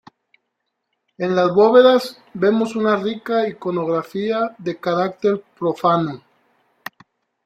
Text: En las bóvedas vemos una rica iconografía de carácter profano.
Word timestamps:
En 1.19 1.35
las 1.35 1.51
bóvedas 1.53 2.19
vemos 2.33 2.75
una 2.75 2.95
rica 2.95 3.47
iconografía 3.47 4.55
de 4.57 4.79
carácter 4.79 5.43
profano. 5.55 6.23